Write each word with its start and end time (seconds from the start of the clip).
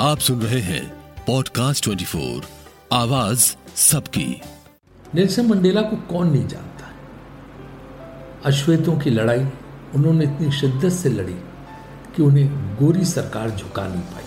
आप 0.00 0.18
सुन 0.18 0.42
रहे 0.42 0.60
हैं 0.60 0.94
पॉडकास्ट 1.26 1.84
24 1.84 2.44
आवाज़ 2.92 3.56
सबकी। 3.76 4.40
नेल्सन 5.14 5.46
मंडेला 5.46 5.82
को 5.82 5.96
कौन 5.96 6.30
नहीं 6.30 6.48
जानता? 6.48 6.90
अश्वेतों 8.44 8.98
की 8.98 9.10
लड़ाई, 9.10 9.46
उन्होंने 9.94 10.24
इतनी 10.24 10.52
शिद्दत 10.52 10.88
से 10.88 11.08
लड़ी 11.08 11.34
कि 12.16 12.22
उन्हें 12.22 12.76
गोरी 12.76 13.04
सरकार 13.04 13.50
झुका 13.50 13.88
नहीं 13.88 14.00
पाई। 14.00 14.24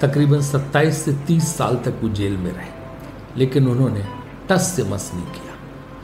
तकरीबन 0.00 0.40
27 0.40 1.04
से 1.04 1.12
30 1.12 1.56
साल 1.56 1.76
तक 1.76 2.00
वो 2.02 2.08
जेल 2.08 2.36
में 2.36 2.52
रहे, 2.52 2.70
लेकिन 3.36 3.68
उन्होंने 3.68 4.04
टस 4.48 4.72
से 4.76 4.84
मस 4.84 5.10
नहीं 5.14 5.26
किया, 5.26 5.54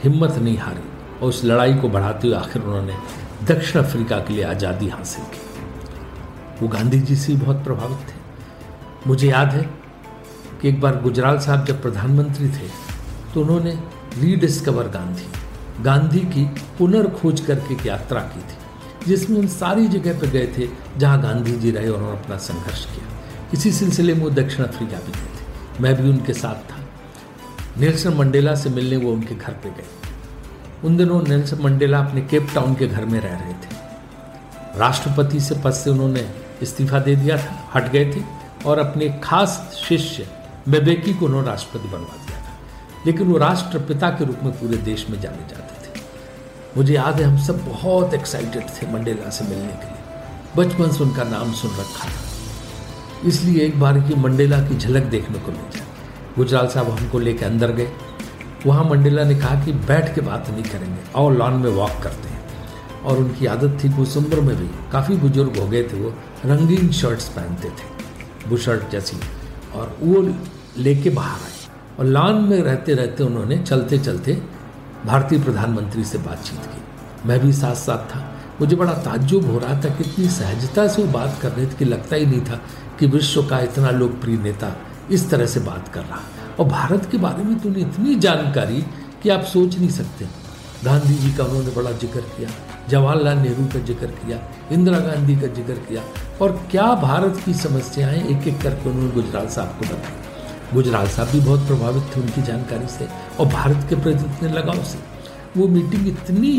हिम्मत 0.03 0.35
नहीं 0.37 0.59
हारी 0.59 1.19
और 1.23 1.29
उस 1.29 1.45
लड़ाई 1.45 1.75
को 1.75 1.89
बढ़ाते 1.89 2.29
हुए 2.29 2.37
आखिर 2.37 2.63
उन्होंने 2.63 2.97
दक्षिण 3.45 3.83
अफ्रीका 3.83 4.19
के 4.19 4.35
लिए 4.35 4.45
आज़ादी 4.45 4.89
हासिल 4.89 5.25
की। 5.25 5.41
वो 6.63 6.69
गांधी 6.69 7.01
जी 7.01 7.17
से 7.17 7.35
बहुत 7.35 7.65
प्रभावित 7.65 7.99
थे। 7.99 8.16
मुझे 9.07 9.29
याद 9.29 9.49
है 9.49 9.63
कि 10.61 10.69
एक 10.69 10.81
बार 10.81 11.01
गुजराल 11.03 11.39
साहब 11.39 11.65
जब 11.67 11.83
प्रधानमंत्री 11.83 12.49
थे 12.49 12.69
तो 13.35 13.41
उन्होंने 13.41 13.73
रीडिस्कवर 14.19 14.89
गांधी 14.89 15.83
गांधी 15.83 16.21
की 16.27 16.45
पुनर्खोज 16.79 17.41
करके 17.41 17.75
एक 17.75 17.87
यात्रा 17.87 18.21
की 18.23 18.41
थी, 18.41 18.57
जिसमें 19.07 19.39
उन 19.39 19.47
सारी 19.49 19.87
जगह 19.89 20.19
पर 20.21 20.27
गए 20.27 20.47
थे 20.59 20.69
जहाँ 20.97 21.21
गांधी 21.23 21.53
जी 21.53 21.71
रहे 21.71 21.89
और 21.89 21.99
उन्होंने 21.99 22.19
अपना 22.21 22.37
संघर्ष 22.39 22.85
किया। 22.85 23.07
इसी 23.55 23.73
सिलसिले 23.73 24.15
में 24.15 24.23
वो 24.23 24.31
दक्षिण 24.31 24.65
अफ्रीका 24.65 24.99
भी 24.99 25.13
गए 25.13 25.29
थे। 25.31 25.83
मैं 25.83 25.95
भी 25.95 26.09
उनके 26.11 26.33
साथ 26.33 26.71
था। 26.71 26.79
नेल्सन 27.79 28.15
मंडेला 28.15 28.55
से 28.55 28.71
मिलने 28.71 28.97
वो 28.97 29.13
उनके 29.13 29.35
घर 29.35 29.53
पे 29.55 29.71
गए। 29.71 29.87
उन 30.85 30.97
दिनों 30.97 31.23
नेल्सन 31.23 31.63
मंडेला 31.63 31.99
अपने 31.99 32.21
केप 32.23 32.49
टाउन 32.55 32.75
के 32.75 32.87
घर 32.87 33.05
में 33.05 33.21
रह 33.21 33.35
रहे 33.35 33.53
थे। 33.55 34.79
राष्ट्रपति 34.79 35.41
से 35.41 35.55
पद 35.65 35.73
से 35.73 35.91
उन्होंने 35.91 36.29
इस्तीफा 36.63 36.99
दे 36.99 37.17
दिया 37.17 37.37
था, 37.39 37.71
हट 37.75 37.93
गए 37.93 38.05
थे। 38.13 38.21
और 38.67 38.79
अपने 38.79 39.21
खास 39.25 39.81
शिष्य 39.89 40.27
बेबेकी 40.69 41.15
को 41.15 41.27
उन्होंने 41.27 41.49
राष्ट्रपति 41.49 41.89
बनवा 41.89 42.27
दिया 42.27 42.39
था। 42.39 42.59
लेकिन 43.07 43.27
वो 43.27 43.39
राष्ट्रपिता 43.39 44.11
के 44.11 44.25
रूप 44.25 44.37
में 44.43 44.53
पूरे 44.53 44.77
देश 44.77 45.07
में 45.11 45.21
जाने 45.21 45.49
जाते 45.51 45.89
थे। 45.89 46.03
मुझे 46.77 46.95
याद 46.95 47.15
है, 47.15 47.25
हम 47.25 47.39
सब 47.39 47.65
बहुत 47.69 48.15
एक्साइटेड 48.15 48.63
थे 48.63 48.93
मंडेला 48.93 49.31
से 49.31 49.45
मिलने 49.45 49.73
के 49.73 49.87
लिए। 49.87 49.97
बचपन 50.57 50.91
से 50.91 51.05
उनका 51.05 51.23
नाम 51.23 51.53
सुन 51.53 51.71
रखा 51.71 52.09
था। 52.09 52.27
इसलिए 53.29 53.67
एक 53.67 53.81
बार 53.81 54.01
की 54.01 54.15
मंडेला 54.15 54.59
की 54.59 54.77
झलक 54.77 55.03
देखने 55.03 55.39
को 55.39 55.53
मिल 55.53 55.61
जाए 55.61 55.87
गुजराल 56.37 56.67
साहब 56.67 56.91
हमको 56.91 57.19
लेके 57.19 57.45
अंदर 57.45 57.73
गए। 57.73 57.93
वहाँ 58.67 58.85
मंडेला 58.85 59.25
ने 59.25 59.35
कहा 59.35 59.65
कि 59.65 59.73
बैठ 59.73 60.15
के 60.15 60.21
बात 60.21 60.51
नहीं 60.51 60.63
करेंगे 60.63 61.13
और 61.15 61.33
लॉन 61.33 61.53
में 61.53 61.71
वॉक 61.71 62.03
करते 62.03 62.29
हैं। 62.29 62.37
और 63.05 63.19
उनकी 63.19 63.47
आदत 63.47 63.79
थी 63.85 63.89
कि 63.89 64.01
उस 64.03 64.17
उम्र 64.17 64.41
में 64.41 64.57
भी। 64.57 64.93
काफ़ी 64.93 65.17
बुज़ुर्ग 65.17 65.57
हो 65.57 65.69
गए 65.69 65.83
थे 65.83 66.01
वो, 66.01 66.11
रंगीन 66.45 66.93
शर्ट्स 66.93 67.29
पहनते 67.29 67.69
थे। 67.69 67.96
बुशर्ट 68.49 68.91
जैसी 68.91 69.17
और 69.75 69.97
वो 70.01 70.23
लेके 70.79 71.11
बाहर 71.11 71.41
आए। 71.41 71.55
और 71.99 72.07
लॉन 72.07 72.43
में 72.45 72.59
रहते 72.59 72.95
रहते 72.95 73.25
उन्होंने 73.25 73.59
चलते 73.59 73.99
चलते 73.99 74.33
भारतीय 75.07 75.43
प्रधानमंत्री 75.43 76.05
से 76.05 76.19
बातचीत 76.19 76.67
की। 76.67 77.29
मैं 77.29 77.39
भी 77.41 77.53
साथ 77.53 77.75
साथ 77.75 78.05
था। 78.07 78.25
मुझे 78.61 78.77
बड़ा 78.77 78.93
ताज्जुब 79.03 79.51
हो 79.51 79.59
रहा 79.59 79.75
था 79.83 79.95
कितनी 79.97 80.29
सहजता 80.29 80.87
से 80.89 81.03
वो 81.03 81.13
बात 81.13 81.39
कर 81.43 81.53
रहे 81.53 81.67
थे 81.67 81.77
कि 81.79 81.85
लगता 81.85 82.17
ही 82.17 82.27
नहीं 82.27 82.41
था 82.41 82.61
कि 82.99 83.07
विश्व 83.07 83.43
का 83.43 83.61
इतना 83.61 83.91
लोकप्रिय 83.91 84.37
नेता 84.37 84.73
इस 85.11 85.29
तरह 85.31 85.47
से 85.47 85.61
बात 85.61 85.89
कर 85.89 86.01
रहा। 86.01 86.21
और 86.61 86.67
भारत 86.67 87.09
के 87.11 87.19
बारे 87.19 87.45
में 87.45 87.59
तो 87.59 87.69
उन्हें 87.69 87.83
इतनी 87.83 88.15
जानकारी 88.17 88.85
कि 89.23 89.29
आप 89.29 89.45
सोच 89.45 89.79
नहीं 89.79 89.91
सकते। 89.91 90.27
गांधी 90.85 91.15
जी 91.15 91.33
का 91.33 91.45
उन्होंने 91.45 91.71
बड़ा 91.71 91.93
ज़िक्र 91.93 92.21
किया। 92.37 92.49
जवाहरलाल 92.91 93.39
नेहरू 93.39 93.65
का 93.67 93.79
ज़िक्र 93.87 94.07
किया, 94.07 94.39
इंदिरा 94.73 94.99
गांधी 95.01 95.37
का 95.37 95.47
ज़िक्र 95.55 95.75
किया, 95.89 96.03
और 96.41 96.53
क्या 96.71 96.87
भारत 97.03 97.43
की 97.45 97.55
समस्याएँ 97.57 98.23
एक 98.27 98.47
एक 98.49 98.61
करके 98.63 98.91
उन्होंने 98.91 99.11
गुजराल 99.15 99.49
साहब 99.49 99.79
को 99.79 99.87
बताई। 99.87 100.75
गुजराल 100.75 101.07
साहब 101.09 101.29
भी 101.29 101.41
बहुत 101.41 101.67
प्रभावित 101.67 102.17
थे 102.17 102.21
उनकी 102.21 102.43
जानकारी 102.43 102.89
से, 102.89 103.09
और 103.41 103.47
भारत 103.49 103.87
के 103.89 103.97
प्रति 103.97 104.25
इतने 104.27 104.49
लगाव 104.51 104.83
से। 104.85 104.99
वो 105.57 105.69
मीटिंग 105.69 106.09
इतनी 106.09 106.53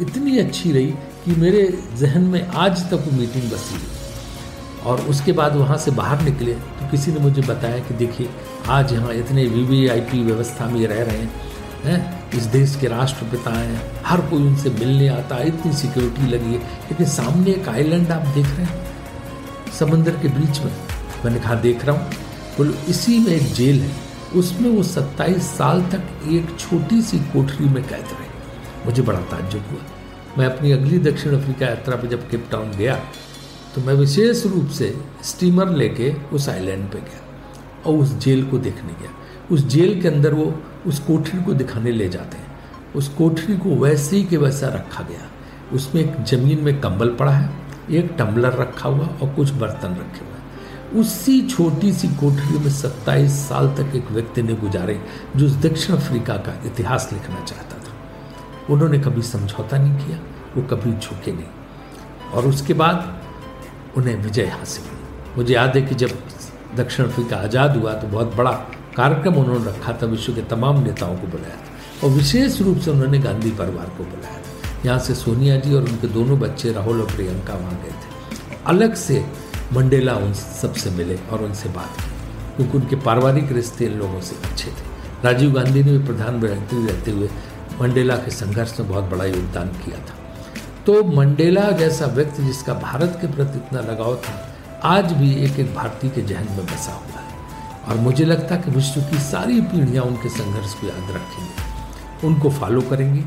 इतनी 0.00 0.38
अच्छी 0.38 0.72
रही 0.72 0.86
कि 1.24 1.34
मेरे 1.40 1.62
जहन 1.98 2.22
में 2.24 2.46
आज 2.56 2.82
तक 2.90 3.04
वो 3.06 3.16
मीटिंग 3.18 3.50
बसी 3.50 3.74
रही 3.74 4.84
और 4.86 5.00
उसके 5.10 5.32
बाद 5.32 5.54
वहाँ 5.56 5.76
से 5.78 5.90
बाहर 5.92 6.20
निकले 6.22 6.52
तो 6.54 6.90
किसी 6.90 7.12
ने 7.12 7.20
मुझे 7.20 7.42
बताया 7.42 7.78
कि 7.78 7.94
देखिए, 7.96 8.28
आज 8.68 8.92
यहाँ 8.92 9.12
इतने 9.14 9.46
वीवीआईपी 9.46 10.22
व्यवस्था 10.24 10.66
में 10.66 10.86
रह 10.86 11.02
रहे 11.02 11.16
हैं 11.16 11.30
हैं। 11.86 12.30
इस 12.30 12.44
देश 12.52 12.76
के 12.76 12.86
राष्ट्रपिता 12.86 13.50
हैं 13.50 13.80
हर 14.04 14.20
कोई 14.20 14.42
उनसे 14.42 14.70
मिलने 14.70 15.08
आता 15.08 15.36
है 15.36 15.48
इतनी 15.48 15.72
सिक्योरिटी 15.72 16.26
लगी 16.26 16.52
है। 16.52 16.58
लेकिन 16.82 17.06
सामने 17.06 17.50
एक 17.50 17.68
आइलैंड 17.68 18.10
आप 18.12 18.26
देख 18.28 18.46
रहे 18.46 18.64
हैं। 18.64 19.72
समंदर 19.78 20.16
के 20.16 20.28
बीच 20.28 20.60
में 20.60 20.72
मैंने 21.24 21.40
कहा 21.40 21.54
देख 21.60 21.84
रहा 21.84 21.96
हूँ। 21.96 22.12
बोलो 22.58 22.74
इसी 22.88 23.18
में 23.18 23.32
एक 23.32 23.52
जेल 23.52 23.80
है। 23.80 23.94
उसमें 24.34 24.70
वो 24.70 24.82
सत्ताईस 24.82 25.42
साल 25.48 25.82
तक 25.82 26.28
एक 26.28 26.56
छोटी 26.58 27.02
सी 27.02 27.18
कोठरी 27.32 27.68
में 27.68 27.82
कैद 27.82 28.04
रहे। 28.12 28.28
मुझे 28.86 29.02
बड़ा 29.02 29.20
ताज्जुब 29.20 29.62
हुआ। 29.70 29.80
मैं 30.38 30.46
अपनी 30.46 30.72
अगली 30.72 30.98
दक्षिण 31.00 31.40
अफ्रीका 31.40 31.66
यात्रा 31.66 31.96
पर 31.96 32.06
जब 32.06 32.28
केप 32.30 32.48
टाउन 32.50 32.70
गया 32.70 32.94
तो 33.74 33.80
मैं 33.80 33.94
विशेष 33.94 34.44
रूप 34.46 34.68
से 34.68 34.88
स्टीमर 35.24 35.70
लेके 35.70 36.12
उस 36.32 36.48
आइलैंड 36.48 36.90
पे 36.90 36.98
गया 36.98 37.20
और 37.86 37.98
उस 37.98 38.12
जेल 38.18 38.44
को 38.44 38.58
देखने 38.58 38.92
गया। 39.00 39.10
उस 39.52 39.66
जेल 39.66 40.00
के 40.02 40.08
अंदर 40.08 40.34
वो 40.34 40.52
उस 40.86 40.98
कोठरी 41.00 41.42
को 41.42 41.52
दिखाने 41.54 41.90
ले 41.92 42.08
जाते 42.08 42.36
हैं। 42.38 42.94
उस 42.96 43.08
कोठरी 43.08 43.56
को 43.56 43.76
वैसे 43.76 44.16
ही 44.16 44.24
के 44.24 44.36
वैसा 44.36 44.68
रखा 44.68 45.02
गया। 45.02 45.28
उसमें 45.72 46.02
एक 46.02 46.24
ज़मीन 46.24 46.60
में 46.60 46.80
कंबल 46.80 47.08
पड़ा 47.10 47.32
है, 47.32 47.50
एक 47.90 48.14
टम्बलर 48.18 48.52
रखा 48.52 48.88
हुआ 48.88 49.06
और 49.06 49.34
कुछ 49.34 49.50
बर्तन 49.52 49.94
रखे 49.94 50.20
हुए 50.20 50.34
उसी 51.00 51.40
छोटी 51.42 51.92
सी 51.92 52.08
कोठरी 52.16 52.58
में 52.58 52.70
सत्ताईस 52.70 53.32
साल 53.38 53.68
तक 53.76 53.94
एक 53.96 54.10
व्यक्ति 54.10 54.42
ने 54.42 54.54
गुजारे 54.54 55.00
जो 55.36 55.48
दक्षिण 55.60 55.96
अफ्रीका 55.96 56.36
का 56.38 56.54
इतिहास 56.66 57.08
लिखना 57.12 57.40
चाहता 57.40 57.78
था। 57.78 58.72
उन्होंने 58.72 58.98
कभी 58.98 59.22
समझौता 59.22 59.78
नहीं 59.78 60.06
किया, 60.06 60.18
वो 60.56 60.62
कभी 60.62 60.92
झुके 60.92 61.32
नहीं। 61.32 62.32
और 62.32 62.46
उसके 62.46 62.74
बाद 62.74 63.96
उन्हें 63.96 64.16
विजय 64.22 64.46
हासिल 64.48 64.84
हुई। 64.84 65.34
मुझे 65.36 65.54
याद 65.54 65.76
है 65.76 65.82
कि 65.82 65.94
जब 65.94 66.10
दक्षिण 66.76 67.06
अफ्रीका 67.06 67.36
आज़ाद 67.38 67.76
हुआ 67.76 67.92
तो 67.94 68.08
बहुत 68.08 68.34
बड़ा 68.36 68.50
कार्यक्रम 68.96 69.34
उन्होंने 69.34 69.64
रखा 69.66 69.92
था, 69.92 70.06
विश्व 70.06 70.34
के 70.34 70.42
तमाम 70.42 70.82
नेताओं 70.82 71.16
को 71.16 71.26
बुलाया 71.26 71.56
था 71.56 72.06
और 72.06 72.10
विशेष 72.10 72.60
रूप 72.60 72.78
से 72.78 72.90
उन्होंने 72.90 73.18
गांधी 73.18 73.50
परिवार 73.52 73.86
को 73.98 74.04
बुलाया 74.04 74.36
था। 74.36 74.84
यहाँ 74.84 74.98
से 74.98 75.14
सोनिया 75.14 75.56
जी 75.56 75.74
और 75.74 75.82
उनके 75.82 76.08
दोनों 76.08 76.38
बच्चे 76.40 76.72
राहुल 76.72 77.00
और 77.00 77.14
प्रियंका 77.14 77.54
वहाँ 77.54 77.80
गए 77.82 77.90
थे। 77.90 78.56
अलग 78.66 78.94
से 78.94 79.24
मंडेला 79.72 80.14
उन 80.16 80.32
सबसे 80.32 80.90
मिले 80.90 81.18
और 81.32 81.42
उनसे 81.42 81.68
बात 81.68 82.00
की, 82.00 82.10
क्योंकि 82.56 82.78
उनके 82.78 82.96
पारिवारिक 82.96 83.52
रिश्ते 83.52 83.84
इन 83.84 83.98
लोगों 83.98 84.20
से 84.20 84.36
अच्छे 84.44 84.70
थे। 84.70 84.94
राजीव 85.24 85.52
गांधी 85.52 85.82
ने 85.82 85.98
भी 85.98 86.06
प्रधानमंत्री 86.06 86.86
रहते 86.86 87.10
हुए 87.10 87.28
मंडेला 87.80 88.16
के 88.16 88.30
संघर्ष 88.30 88.78
में 88.80 88.88
बहुत 88.88 89.04
बड़ा 89.04 89.24
योगदान 89.24 89.68
किया 89.84 89.98
था। 89.98 90.14
तो 90.86 91.02
मंडेला 91.04 91.70
जैसा 91.70 92.06
व्यक्ति 92.06 92.44
जिसका 92.44 92.74
भारत 92.74 93.18
के 93.20 93.26
प्रति 93.26 93.58
इतना 93.58 93.80
लगाव 93.92 94.16
था, 94.16 94.34
आज 94.84 95.12
भी 95.12 95.34
एक 95.44 95.58
एक 95.58 95.74
भारतीय 95.74 96.10
के 96.10 96.22
जहन 96.22 96.56
में 96.56 96.66
बसा 96.66 96.92
हुआ 96.92 97.20
है। 97.20 97.25
और 97.88 97.96
मुझे 97.98 98.24
लगता 98.24 98.54
है 98.54 98.62
कि 98.62 98.70
विश्व 98.70 99.00
की 99.02 99.18
सारी 99.22 99.60
पीढ़ियाँ 99.62 100.04
उनके 100.04 100.28
संघर्ष 100.28 100.74
को 100.74 100.86
याद 100.86 101.10
रखेंगी, 101.10 102.26
उनको 102.26 102.50
फॉलो 102.52 102.80
करेंगी 102.82 103.24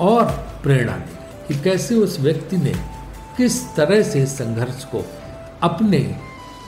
और 0.00 0.24
प्रेरणा 0.62 0.92
देंगी 0.92 1.48
कि 1.48 1.62
कैसे 1.62 1.94
उस 1.96 2.18
व्यक्ति 2.20 2.56
ने 2.56 2.74
किस 3.36 3.62
तरह 3.76 4.02
से 4.02 4.24
संघर्ष 4.28 4.84
को 4.84 5.04
अपने, 5.62 5.98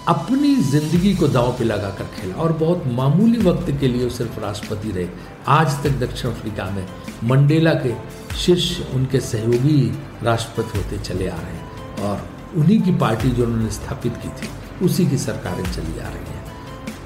अपनी 0.08 0.54
ज़िंदगी 0.64 1.14
को 1.14 1.28
दांव 1.28 1.52
पे 1.58 1.64
लगा 1.64 1.88
कर 1.90 2.04
खेला। 2.14 2.34
और 2.34 2.52
बहुत 2.54 2.82
मामूली 2.92 3.38
वक्त 3.40 3.70
के 3.80 3.88
लिए 3.88 4.08
सिर्फ़ 4.10 4.38
राष्ट्रपति 4.40 4.90
रहे। 4.90 5.08
आज 5.48 5.82
तक 5.84 5.98
दक्षिण 6.00 6.30
अफ्रीका 6.30 6.70
में 6.70 6.86
मंडेला 7.24 7.74
के 7.76 7.94
शिष्य 8.36 8.86
उनके 8.94 9.20
सहयोगी 9.20 9.80
राष्ट्रपति 10.22 10.78
होते 10.78 10.98
चले 11.00 11.28
आ 11.28 11.36
रहे 11.36 11.52
हैं 11.52 12.00
और 12.00 12.28
उन्हीं 12.56 12.80
की 12.82 12.96
पार्टी 12.98 13.30
जो 13.30 13.44
उन्होंने 13.44 13.70
स्थापित 13.70 14.16
की 14.16 14.28
थी, 14.30 14.48
उसी 14.84 15.06
की 15.06 15.18
सरकारें 15.18 15.64
चली 15.64 15.98
आ 15.98 16.08
रही 16.08 16.34
हैं। 16.34 16.42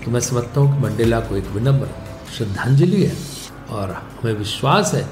तो 0.08 0.12
मैं 0.12 0.20
समझता 0.20 0.60
हूँ 0.60 0.75
कि 0.75 0.82
मंडेला 0.82 1.19
को 1.20 1.37
एक 1.37 1.44
विनम्र 1.44 1.88
श्रद्धांजलि 2.37 3.02
है 3.02 3.16
और 3.70 3.90
हमें 3.90 4.32
विश्वास 4.34 4.93
है 4.94 5.02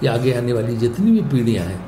कि 0.00 0.06
आगे 0.06 0.32
आने 0.32 0.52
वाली 0.52 0.76
जितनी 0.76 1.10
भी 1.10 1.20
पीढ़ियाँ 1.30 1.64
हैं, 1.66 1.78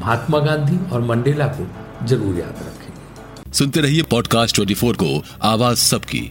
महात्मा 0.00 0.38
गांधी 0.38 0.78
और 0.92 1.00
मंडेला 1.00 1.46
को 1.58 1.66
ज़रूर 2.06 2.38
याद 2.38 2.62
रखेंगे। 2.62 3.52
सुनते 3.52 3.80
रहिए 3.80 4.02
पॉडकास्ट 4.10 4.56
24 4.56 4.96
को, 4.96 5.22
आवाज़ 5.42 5.78
सबकी। 5.78 6.28